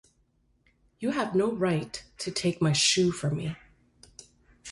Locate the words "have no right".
1.11-2.03